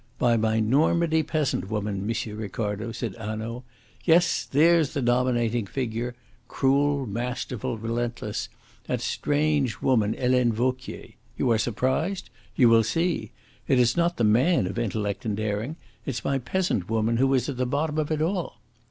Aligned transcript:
"By 0.17 0.35
my 0.35 0.59
Normandy 0.59 1.21
peasant 1.21 1.69
woman, 1.69 2.09
M. 2.09 2.35
Ricardo," 2.35 2.91
said 2.91 3.13
Hanaud. 3.17 3.61
"Yes, 4.03 4.45
there's 4.49 4.93
the 4.95 5.01
dominating 5.03 5.67
figure 5.67 6.15
cruel, 6.47 7.05
masterful, 7.05 7.77
relentless 7.77 8.49
that 8.85 8.99
strange 9.01 9.79
woman, 9.79 10.13
Helene 10.15 10.53
Vauquier. 10.53 11.09
You 11.37 11.51
are 11.51 11.59
surprised? 11.59 12.31
You 12.55 12.67
will 12.67 12.83
see! 12.83 13.29
It 13.67 13.77
is 13.77 13.95
not 13.95 14.17
the 14.17 14.23
man 14.23 14.65
of 14.65 14.79
intellect 14.79 15.23
and 15.23 15.37
daring; 15.37 15.75
it's 16.03 16.25
my 16.25 16.39
peasant 16.39 16.89
woman 16.89 17.17
who 17.17 17.31
is 17.35 17.47
at 17.47 17.57
the 17.57 17.67
bottom 17.67 17.99
of 17.99 18.09
it 18.09 18.23
all." 18.23 18.57